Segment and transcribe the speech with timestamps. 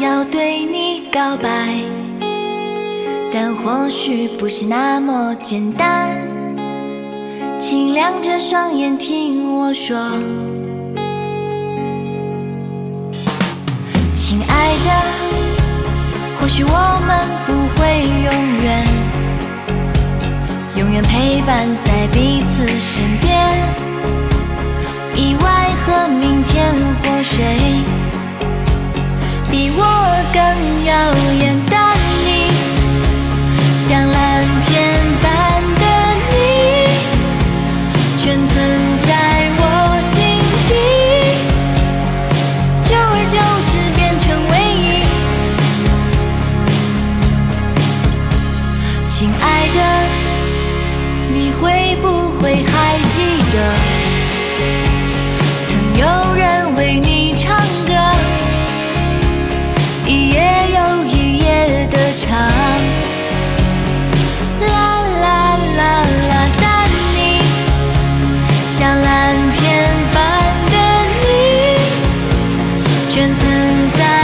[0.00, 1.48] 要对你告白，
[3.32, 6.10] 但或许不是那么简单。
[7.58, 9.96] 请亮着双眼听我说，
[14.14, 14.90] 亲爱的，
[16.40, 18.32] 或许我们不会永
[18.64, 18.86] 远，
[20.76, 23.33] 永远陪伴在彼此身边。
[29.76, 29.80] 我
[30.32, 30.38] 更
[30.84, 30.92] 耀
[31.42, 31.74] 眼但
[32.24, 32.28] 你，
[33.80, 34.14] 像蓝
[34.60, 34.70] 天
[35.22, 35.24] 般
[35.80, 35.82] 的
[36.30, 36.34] 你，
[38.18, 38.52] 全存
[39.02, 39.10] 在
[39.58, 39.62] 我
[40.02, 40.14] 心
[40.68, 40.72] 底，
[42.84, 43.36] 久而久
[43.70, 44.82] 之变成唯一。
[49.08, 49.78] 亲爱的，
[51.32, 51.62] 你会
[52.00, 52.04] 不
[52.40, 52.72] 会还
[53.10, 53.16] 记
[53.52, 53.56] 得，
[73.32, 74.23] 存在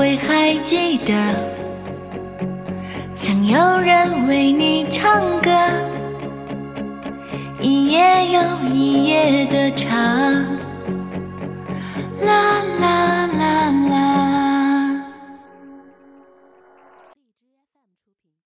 [0.00, 1.12] 会还记得，
[3.14, 5.50] 曾有人为你唱歌，
[7.60, 8.40] 一夜又
[8.72, 9.94] 一夜的唱。
[12.22, 12.69] 啦啦。